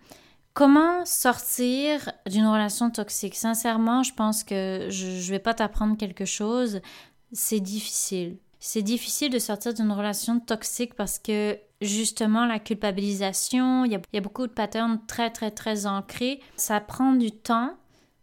Comment 0.53 1.05
sortir 1.05 2.11
d'une 2.27 2.47
relation 2.47 2.89
toxique? 2.89 3.35
Sincèrement, 3.35 4.01
je 4.01 4.13
pense 4.13 4.43
que 4.43 4.87
je 4.89 5.05
ne 5.05 5.31
vais 5.31 5.39
pas 5.39 5.53
t'apprendre 5.53 5.95
quelque 5.95 6.25
chose. 6.25 6.81
C'est 7.31 7.59
difficile. 7.59 8.37
C'est 8.59 8.81
difficile 8.81 9.31
de 9.31 9.39
sortir 9.39 9.73
d'une 9.73 9.91
relation 9.91 10.39
toxique 10.39 10.95
parce 10.95 11.19
que 11.19 11.57
justement 11.81 12.45
la 12.45 12.59
culpabilisation, 12.59 13.85
il 13.85 13.91
y, 13.91 13.95
a, 13.95 14.01
il 14.11 14.15
y 14.15 14.17
a 14.17 14.21
beaucoup 14.21 14.47
de 14.47 14.51
patterns 14.51 14.99
très 15.07 15.29
très 15.29 15.51
très 15.51 15.85
ancrés. 15.85 16.41
Ça 16.57 16.81
prend 16.81 17.13
du 17.13 17.31
temps 17.31 17.77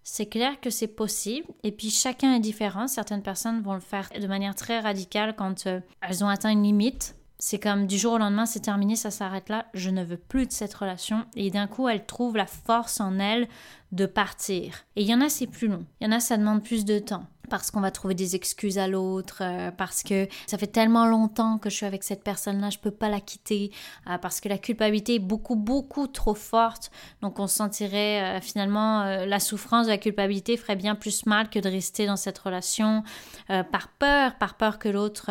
c'est 0.09 0.27
clair 0.27 0.61
que 0.61 0.71
c'est 0.71 0.87
possible. 0.87 1.49
Et 1.65 1.73
puis 1.73 1.91
chacun 1.91 2.35
est 2.35 2.41
différent. 2.41 2.87
Certaines 2.87 3.23
personnes 3.23 3.61
vont 3.61 3.75
le 3.75 3.81
faire 3.81 4.09
de 4.19 4.27
manière 4.29 4.55
très 4.55 4.79
radicale 4.79 5.35
quand 5.35 5.67
euh, 5.67 5.81
elles 6.01 6.23
ont 6.23 6.29
atteint 6.29 6.51
une 6.51 6.63
limite. 6.63 7.17
C'est 7.41 7.59
comme 7.59 7.89
du 7.89 7.99
jour 7.99 8.15
au 8.15 8.19
lendemain, 8.19 8.47
c'est 8.47 8.61
terminé, 8.61 8.97
ça 8.97 9.11
s'arrête 9.11 9.51
là, 9.51 9.67
je 9.75 9.91
ne 9.91 10.03
veux 10.03 10.17
plus 10.17 10.47
de 10.47 10.53
cette 10.53 10.73
relation. 10.73 11.27
Et 11.35 11.51
d'un 11.51 11.67
coup, 11.67 11.89
elles 11.89 12.07
trouvent 12.07 12.37
la 12.37 12.47
force 12.47 13.01
en 13.01 13.19
elles 13.19 13.49
de 13.93 14.07
partir. 14.07 14.87
Et 14.95 15.03
il 15.03 15.09
y 15.09 15.15
en 15.15 15.21
a, 15.21 15.29
c'est 15.29 15.49
plus 15.49 15.69
long. 15.69 15.85
Il 16.01 16.05
y 16.05 16.09
en 16.09 16.17
a, 16.17 16.21
ça 16.21 16.39
demande 16.39 16.63
plus 16.63 16.85
de 16.85 16.99
temps 16.99 17.27
parce 17.49 17.71
qu'on 17.71 17.81
va 17.81 17.91
trouver 17.91 18.15
des 18.15 18.37
excuses 18.37 18.79
à 18.79 18.89
l'autre, 18.89 19.39
euh, 19.41 19.71
parce 19.71 20.03
que 20.03 20.29
ça 20.47 20.59
fait 20.59 20.67
tellement 20.67 21.07
longtemps 21.07 21.59
que 21.59 21.71
je 21.71 21.77
suis 21.77 21.87
avec 21.87 22.03
cette 22.03 22.23
personne-là, 22.23 22.71
je 22.71 22.79
peux 22.79 22.91
pas 22.91 23.09
la 23.09 23.21
quitter, 23.21 23.71
euh, 24.09 24.19
parce 24.19 24.41
que 24.41 24.49
la 24.49 24.59
culpabilité 24.59 25.17
est 25.17 25.21
beaucoup, 25.21 25.57
beaucoup 25.57 26.07
trop 26.07 26.35
forte. 26.35 26.91
Donc 27.23 27.39
on 27.39 27.47
sentirait 27.47 28.23
euh, 28.23 28.41
finalement 28.41 29.05
la 29.05 29.41
souffrance 29.41 29.87
de 29.87 29.93
la 29.93 29.99
culpabilité 29.99 30.57
ferait 30.57 30.77
bien 30.77 30.95
plus 30.95 31.27
mal 31.27 31.49
que 31.51 31.59
de 31.59 31.69
rester 31.69 32.07
dans 32.07 32.17
cette 32.17 32.39
relation 32.39 33.03
par 33.49 33.89
peur, 33.99 34.37
par 34.39 34.55
peur 34.55 34.79
que 34.79 34.89
l'autre 34.89 35.31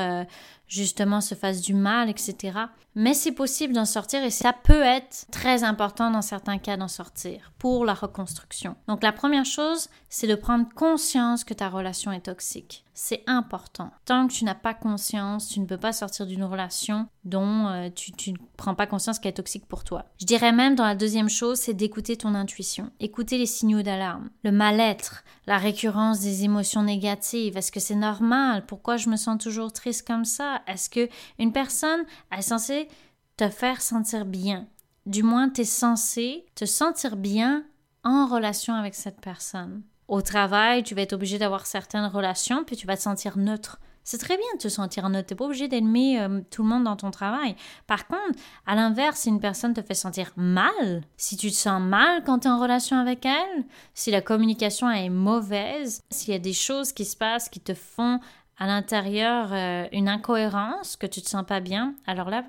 justement 0.67 1.21
se 1.21 1.35
fasse 1.35 1.61
du 1.61 1.73
mal, 1.73 2.09
etc. 2.09 2.59
Mais 2.95 3.13
c'est 3.13 3.33
possible 3.33 3.73
d'en 3.73 3.85
sortir 3.85 4.23
et 4.23 4.29
ça 4.29 4.53
peut 4.53 4.81
être 4.81 5.25
très 5.31 5.63
important 5.63 6.11
dans 6.11 6.21
certains 6.21 6.57
cas 6.57 6.77
d'en 6.77 6.87
sortir 6.87 7.51
pour 7.57 7.85
la 7.85 7.93
reconstruction. 7.93 8.75
Donc 8.87 9.03
la 9.03 9.11
première 9.11 9.45
chose, 9.45 9.89
c'est 10.09 10.27
de 10.27 10.35
prendre 10.35 10.67
conscience 10.73 11.43
que 11.43 11.53
ta 11.53 11.69
relation 11.69 12.11
est 12.11 12.21
toxique. 12.21 12.84
C'est 12.97 13.23
important. 13.27 13.91
Tant 14.05 14.25
que 14.25 14.33
tu 14.33 14.45
n'as 14.45 14.55
pas 14.55 14.73
conscience, 14.73 15.49
tu 15.49 15.59
ne 15.59 15.65
peux 15.65 15.77
pas 15.77 15.91
sortir 15.91 16.25
d'une 16.25 16.45
relation 16.45 17.07
dont 17.25 17.67
euh, 17.67 17.89
tu, 17.93 18.31
ne 18.31 18.37
prends 18.55 18.73
pas 18.73 18.87
conscience 18.87 19.19
qu'elle 19.19 19.31
est 19.31 19.33
toxique 19.33 19.67
pour 19.67 19.83
toi. 19.83 20.05
Je 20.17 20.25
dirais 20.25 20.53
même 20.53 20.75
dans 20.75 20.85
la 20.85 20.95
deuxième 20.95 21.27
chose, 21.27 21.59
c'est 21.59 21.73
d'écouter 21.73 22.15
ton 22.15 22.33
intuition. 22.33 22.89
Écouter 23.01 23.37
les 23.37 23.47
signaux 23.47 23.81
d'alarme, 23.81 24.29
le 24.45 24.53
mal-être, 24.53 25.25
la 25.45 25.57
récurrence 25.57 26.21
des 26.21 26.45
émotions 26.45 26.83
négatives. 26.83 27.57
Est-ce 27.57 27.73
que 27.73 27.81
c'est 27.81 27.95
normal? 27.95 28.65
Pourquoi 28.65 28.95
je 28.95 29.09
me 29.09 29.17
sens 29.17 29.43
toujours 29.43 29.73
triste 29.73 30.07
comme 30.07 30.25
ça? 30.25 30.61
Est-ce 30.65 30.89
que 30.89 31.09
une 31.37 31.51
personne 31.51 32.05
est 32.31 32.41
censée 32.41 32.87
te 33.35 33.49
faire 33.49 33.81
sentir 33.81 34.23
bien? 34.23 34.67
Du 35.05 35.21
moins, 35.21 35.49
tu 35.49 35.61
es 35.61 35.65
censé 35.65 36.45
te 36.55 36.63
sentir 36.63 37.17
bien 37.17 37.65
en 38.05 38.25
relation 38.25 38.73
avec 38.73 38.95
cette 38.95 39.19
personne. 39.19 39.83
Au 40.07 40.21
travail, 40.21 40.83
tu 40.83 40.95
vas 40.95 41.01
être 41.01 41.13
obligé 41.13 41.37
d'avoir 41.37 41.65
certaines 41.65 42.05
relations, 42.05 42.63
puis 42.63 42.75
tu 42.75 42.85
vas 42.85 42.97
te 42.97 43.01
sentir 43.01 43.37
neutre. 43.37 43.79
C'est 44.03 44.19
très 44.19 44.37
bien 44.37 44.45
de 44.53 44.59
te 44.59 44.67
sentir 44.67 45.09
neutre. 45.09 45.25
T'es 45.25 45.35
pas 45.35 45.45
obligé 45.45 45.67
d'aimer 45.67 46.21
euh, 46.21 46.41
tout 46.51 46.61
le 46.61 46.69
monde 46.69 46.83
dans 46.83 46.95
ton 46.95 47.09
travail. 47.09 47.55
Par 47.87 48.05
contre, 48.05 48.39
à 48.67 48.75
l'inverse, 48.75 49.21
si 49.21 49.29
une 49.29 49.39
personne 49.39 49.73
te 49.73 49.81
fait 49.81 49.95
sentir 49.95 50.31
mal, 50.35 51.01
si 51.17 51.37
tu 51.37 51.49
te 51.49 51.55
sens 51.55 51.81
mal 51.81 52.23
quand 52.23 52.39
tu 52.39 52.47
es 52.47 52.51
en 52.51 52.59
relation 52.59 52.97
avec 52.97 53.25
elle, 53.25 53.63
si 53.95 54.11
la 54.11 54.21
communication 54.21 54.91
est 54.91 55.09
mauvaise, 55.09 56.03
s'il 56.11 56.33
y 56.33 56.35
a 56.35 56.39
des 56.39 56.53
choses 56.53 56.93
qui 56.93 57.03
se 57.03 57.17
passent 57.17 57.49
qui 57.49 57.59
te 57.59 57.73
font 57.73 58.19
à 58.59 58.67
l'intérieur 58.67 59.49
euh, 59.51 59.87
une 59.91 60.07
incohérence, 60.07 60.97
que 60.97 61.07
tu 61.07 61.23
te 61.23 61.27
sens 61.27 61.43
pas 61.43 61.59
bien, 61.59 61.95
alors 62.05 62.29
là, 62.29 62.43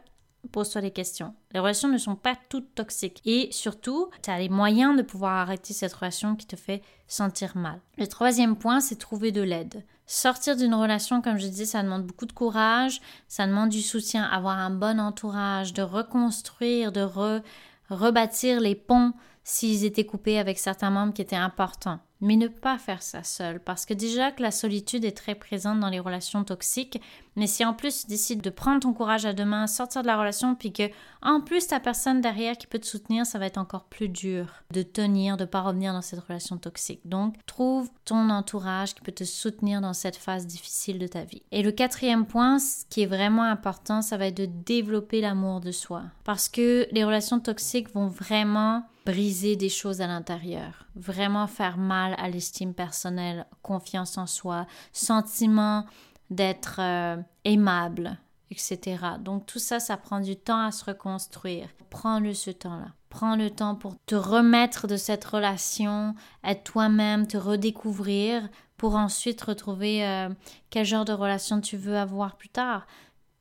pose-toi 0.46 0.80
des 0.80 0.90
questions. 0.90 1.34
Les 1.52 1.60
relations 1.60 1.88
ne 1.88 1.98
sont 1.98 2.16
pas 2.16 2.36
toutes 2.48 2.74
toxiques. 2.74 3.22
Et 3.24 3.48
surtout, 3.52 4.08
tu 4.22 4.30
as 4.30 4.38
les 4.38 4.48
moyens 4.48 4.96
de 4.96 5.02
pouvoir 5.02 5.34
arrêter 5.34 5.74
cette 5.74 5.92
relation 5.92 6.36
qui 6.36 6.46
te 6.46 6.56
fait 6.56 6.82
sentir 7.06 7.56
mal. 7.56 7.80
Le 7.98 8.06
troisième 8.06 8.56
point, 8.56 8.80
c'est 8.80 8.96
trouver 8.96 9.32
de 9.32 9.42
l'aide. 9.42 9.84
Sortir 10.06 10.56
d'une 10.56 10.74
relation, 10.74 11.20
comme 11.20 11.38
je 11.38 11.46
disais, 11.46 11.64
ça 11.64 11.82
demande 11.82 12.06
beaucoup 12.06 12.26
de 12.26 12.32
courage, 12.32 13.00
ça 13.28 13.46
demande 13.46 13.70
du 13.70 13.82
soutien, 13.82 14.24
avoir 14.24 14.58
un 14.58 14.70
bon 14.70 15.00
entourage, 15.00 15.72
de 15.72 15.82
reconstruire, 15.82 16.92
de 16.92 17.06
rebâtir 17.90 18.60
les 18.60 18.74
ponts 18.74 19.12
s'ils 19.42 19.84
étaient 19.84 20.06
coupés 20.06 20.38
avec 20.38 20.58
certains 20.58 20.90
membres 20.90 21.12
qui 21.12 21.22
étaient 21.22 21.36
importants 21.36 22.00
mais 22.20 22.36
ne 22.36 22.48
pas 22.48 22.78
faire 22.78 23.02
ça 23.02 23.22
seul, 23.22 23.60
parce 23.60 23.84
que 23.84 23.94
déjà 23.94 24.32
que 24.32 24.42
la 24.42 24.50
solitude 24.50 25.04
est 25.04 25.16
très 25.16 25.34
présente 25.34 25.80
dans 25.80 25.90
les 25.90 26.00
relations 26.00 26.44
toxiques, 26.44 27.00
mais 27.36 27.46
si 27.46 27.64
en 27.64 27.74
plus 27.74 28.02
tu 28.02 28.06
décides 28.06 28.40
de 28.40 28.50
prendre 28.50 28.80
ton 28.80 28.94
courage 28.94 29.26
à 29.26 29.34
deux 29.34 29.44
mains, 29.44 29.66
sortir 29.66 30.02
de 30.02 30.06
la 30.06 30.18
relation, 30.18 30.54
puis 30.54 30.72
que 30.72 30.84
en 31.20 31.40
plus 31.40 31.66
ta 31.66 31.80
personne 31.80 32.22
derrière 32.22 32.56
qui 32.56 32.66
peut 32.66 32.78
te 32.78 32.86
soutenir, 32.86 33.26
ça 33.26 33.38
va 33.38 33.46
être 33.46 33.58
encore 33.58 33.84
plus 33.84 34.08
dur 34.08 34.46
de 34.70 34.82
tenir, 34.82 35.36
de 35.36 35.44
pas 35.44 35.60
revenir 35.60 35.92
dans 35.92 36.02
cette 36.02 36.20
relation 36.20 36.56
toxique. 36.56 37.00
Donc 37.04 37.34
trouve 37.44 37.90
ton 38.04 38.30
entourage 38.30 38.94
qui 38.94 39.02
peut 39.02 39.12
te 39.12 39.24
soutenir 39.24 39.82
dans 39.82 39.92
cette 39.92 40.16
phase 40.16 40.46
difficile 40.46 40.98
de 40.98 41.06
ta 41.06 41.24
vie. 41.24 41.42
Et 41.52 41.62
le 41.62 41.72
quatrième 41.72 42.26
point, 42.26 42.58
ce 42.58 42.84
qui 42.88 43.02
est 43.02 43.06
vraiment 43.06 43.42
important, 43.42 44.00
ça 44.00 44.16
va 44.16 44.28
être 44.28 44.36
de 44.36 44.46
développer 44.46 45.20
l'amour 45.20 45.60
de 45.60 45.72
soi, 45.72 46.04
parce 46.24 46.48
que 46.48 46.86
les 46.92 47.04
relations 47.04 47.40
toxiques 47.40 47.92
vont 47.92 48.08
vraiment 48.08 48.84
briser 49.06 49.54
des 49.54 49.68
choses 49.68 50.00
à 50.00 50.08
l'intérieur, 50.08 50.84
vraiment 50.96 51.46
faire 51.46 51.78
mal 51.78 52.14
à 52.18 52.28
l'estime 52.28 52.74
personnelle, 52.74 53.46
confiance 53.62 54.18
en 54.18 54.26
soi, 54.26 54.66
sentiment 54.92 55.86
d'être 56.28 56.80
euh, 56.80 57.16
aimable, 57.44 58.18
etc. 58.50 58.98
Donc 59.20 59.46
tout 59.46 59.60
ça, 59.60 59.78
ça 59.78 59.96
prend 59.96 60.18
du 60.18 60.36
temps 60.36 60.66
à 60.66 60.72
se 60.72 60.84
reconstruire. 60.84 61.68
Prends-le 61.88 62.34
ce 62.34 62.50
temps-là. 62.50 62.88
Prends 63.08 63.36
le 63.36 63.48
temps 63.48 63.76
pour 63.76 63.94
te 64.06 64.16
remettre 64.16 64.88
de 64.88 64.96
cette 64.96 65.24
relation, 65.24 66.14
être 66.44 66.64
toi-même, 66.64 67.28
te 67.28 67.36
redécouvrir, 67.36 68.48
pour 68.76 68.96
ensuite 68.96 69.40
retrouver 69.40 70.04
euh, 70.04 70.28
quel 70.68 70.84
genre 70.84 71.04
de 71.04 71.12
relation 71.12 71.60
tu 71.60 71.76
veux 71.76 71.96
avoir 71.96 72.36
plus 72.36 72.50
tard 72.50 72.86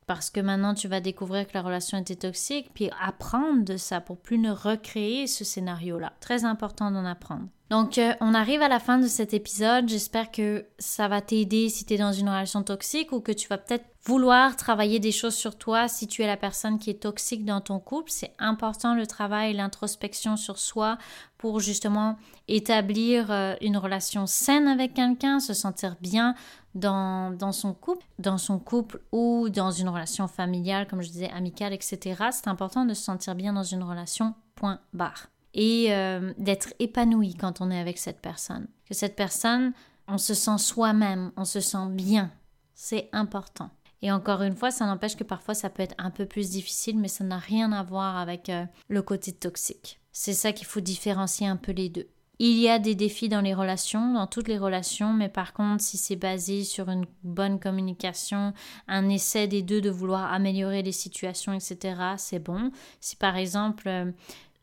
parce 0.07 0.29
que 0.29 0.39
maintenant 0.39 0.73
tu 0.73 0.87
vas 0.87 0.99
découvrir 0.99 1.47
que 1.47 1.53
la 1.53 1.61
relation 1.61 1.97
était 1.97 2.15
toxique, 2.15 2.71
puis 2.73 2.89
apprendre 3.01 3.63
de 3.63 3.77
ça 3.77 4.01
pour 4.01 4.17
plus 4.17 4.37
ne 4.37 4.51
recréer 4.51 5.27
ce 5.27 5.43
scénario-là. 5.43 6.13
Très 6.19 6.45
important 6.45 6.91
d'en 6.91 7.05
apprendre. 7.05 7.47
Donc, 7.71 7.97
euh, 7.97 8.13
on 8.21 8.35
arrive 8.35 8.61
à 8.61 8.67
la 8.67 8.79
fin 8.79 8.99
de 8.99 9.07
cet 9.07 9.33
épisode. 9.33 9.89
J'espère 9.89 10.31
que 10.31 10.67
ça 10.77 11.07
va 11.07 11.21
t'aider 11.21 11.69
si 11.69 11.83
tu 11.83 11.95
es 11.95 11.97
dans 11.97 12.11
une 12.11 12.29
relation 12.29 12.61
toxique 12.61 13.11
ou 13.11 13.21
que 13.21 13.31
tu 13.31 13.47
vas 13.47 13.57
peut-être 13.57 13.85
vouloir 14.05 14.55
travailler 14.55 14.99
des 14.99 15.11
choses 15.11 15.33
sur 15.33 15.57
toi 15.57 15.87
si 15.87 16.07
tu 16.07 16.21
es 16.21 16.27
la 16.27 16.37
personne 16.37 16.77
qui 16.77 16.89
est 16.89 17.01
toxique 17.01 17.43
dans 17.43 17.61
ton 17.61 17.79
couple. 17.79 18.11
C'est 18.11 18.33
important 18.37 18.93
le 18.93 19.07
travail, 19.07 19.53
l'introspection 19.53 20.37
sur 20.37 20.59
soi 20.59 20.97
pour 21.37 21.59
justement 21.59 22.17
établir 22.47 23.31
euh, 23.31 23.55
une 23.61 23.77
relation 23.77 24.27
saine 24.27 24.67
avec 24.67 24.93
quelqu'un, 24.93 25.39
se 25.39 25.53
sentir 25.53 25.95
bien 26.01 26.35
dans, 26.75 27.31
dans, 27.31 27.51
son 27.51 27.73
couple, 27.73 28.05
dans 28.19 28.37
son 28.37 28.59
couple 28.59 29.01
ou 29.11 29.49
dans 29.49 29.71
une 29.71 29.89
relation 29.89 30.27
familiale, 30.27 30.87
comme 30.87 31.01
je 31.01 31.09
disais, 31.09 31.31
amicale, 31.31 31.73
etc. 31.73 32.25
C'est 32.31 32.47
important 32.47 32.85
de 32.85 32.93
se 32.93 33.03
sentir 33.03 33.33
bien 33.33 33.53
dans 33.53 33.63
une 33.63 33.83
relation, 33.83 34.35
point 34.55 34.79
barre 34.93 35.27
et 35.55 35.87
euh, 35.89 36.33
d'être 36.37 36.73
épanoui 36.79 37.33
quand 37.33 37.61
on 37.61 37.71
est 37.71 37.79
avec 37.79 37.97
cette 37.97 38.21
personne. 38.21 38.67
Que 38.87 38.93
cette 38.93 39.15
personne, 39.15 39.71
on 40.07 40.17
se 40.17 40.33
sent 40.33 40.57
soi-même, 40.57 41.31
on 41.37 41.45
se 41.45 41.61
sent 41.61 41.87
bien. 41.91 42.29
C'est 42.75 43.09
important. 43.13 43.69
Et 44.01 44.11
encore 44.11 44.41
une 44.41 44.55
fois, 44.55 44.71
ça 44.71 44.85
n'empêche 44.85 45.15
que 45.15 45.23
parfois 45.23 45.53
ça 45.53 45.69
peut 45.69 45.83
être 45.83 45.95
un 45.97 46.11
peu 46.11 46.25
plus 46.25 46.51
difficile, 46.51 46.97
mais 46.97 47.07
ça 47.07 47.23
n'a 47.23 47.37
rien 47.37 47.71
à 47.71 47.83
voir 47.83 48.17
avec 48.17 48.49
euh, 48.49 48.65
le 48.87 49.01
côté 49.01 49.31
toxique. 49.31 49.99
C'est 50.11 50.33
ça 50.33 50.51
qu'il 50.53 50.67
faut 50.67 50.79
différencier 50.79 51.47
un 51.47 51.57
peu 51.57 51.71
les 51.71 51.89
deux. 51.89 52.07
Il 52.37 52.57
y 52.57 52.67
a 52.67 52.79
des 52.79 52.95
défis 52.95 53.29
dans 53.29 53.39
les 53.39 53.53
relations, 53.53 54.13
dans 54.13 54.27
toutes 54.27 54.49
les 54.49 54.57
relations, 54.57 55.13
mais 55.13 55.29
par 55.29 55.53
contre, 55.53 55.81
si 55.81 55.97
c'est 55.97 56.17
basé 56.17 56.65
sur 56.65 56.89
une 56.89 57.05
bonne 57.23 57.61
communication, 57.61 58.53
un 58.89 59.07
essai 59.07 59.47
des 59.47 59.61
deux 59.61 59.79
de 59.79 59.89
vouloir 59.89 60.33
améliorer 60.33 60.83
les 60.83 60.91
situations, 60.91 61.53
etc., 61.53 61.95
c'est 62.17 62.39
bon. 62.39 62.71
Si 62.99 63.15
par 63.15 63.37
exemple, 63.37 63.87
euh, 63.87 64.11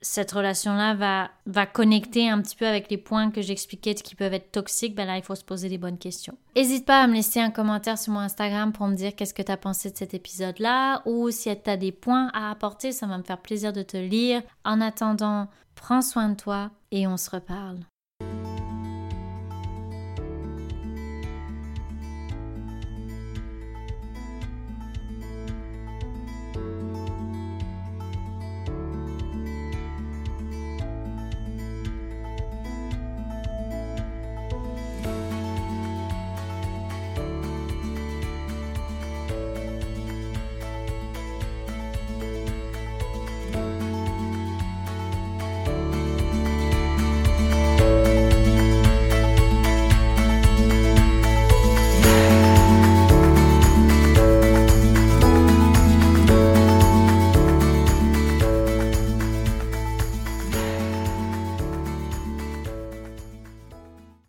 cette 0.03 0.33
relation-là 0.33 0.95
va, 0.95 1.31
va 1.47 1.65
connecter 1.65 2.29
un 2.29 2.43
petit 2.43 2.57
peu 2.57 2.67
avec 2.67 2.91
les 2.91 2.99
points 2.99 3.31
que 3.31 3.41
j'expliquais 3.41 3.95
qui 3.95 4.15
peuvent 4.15 4.35
être 4.35 4.51
toxiques, 4.51 4.95
ben 4.95 5.07
là, 5.07 5.17
il 5.17 5.23
faut 5.23 5.35
se 5.35 5.45
poser 5.45 5.69
des 5.69 5.79
bonnes 5.79 5.99
questions. 5.99 6.37
N'hésite 6.57 6.85
pas 6.85 7.03
à 7.03 7.07
me 7.07 7.15
laisser 7.15 7.41
un 7.41 7.51
commentaire 7.51 7.99
sur 7.99 8.13
mon 8.13 8.21
Instagram 8.21 8.73
pour 8.73 8.89
me 8.89 8.97
dire 8.97 9.15
qu'est-ce 9.15 9.33
que 9.33 9.43
tu 9.43 9.53
as 9.53 9.57
pensé 9.57 9.91
de 9.91 9.97
cet 9.97 10.13
épisode-là 10.13 11.03
ou 11.07 11.31
si 11.31 11.51
tu 11.57 11.71
as 11.71 11.77
des 11.77 11.93
points 11.93 12.31
à 12.35 12.51
apporter, 12.51 12.93
ça 12.93 13.07
va 13.07 13.17
me 13.17 13.23
faire 13.23 13.39
plaisir 13.39 13.73
de 13.73 13.83
te 13.83 13.97
lire. 13.97 14.43
En 14.65 14.81
attendant, 14.81 15.49
prends 15.75 16.03
soin 16.03 16.31
de 16.31 16.37
toi 16.37 16.71
et 16.91 17.07
on 17.07 17.17
se 17.17 17.31
reparle. 17.31 17.79